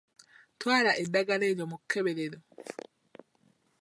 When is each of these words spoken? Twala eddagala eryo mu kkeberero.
Twala 0.59 0.91
eddagala 1.03 1.43
eryo 1.51 1.65
mu 1.71 1.77
kkeberero. 1.81 2.39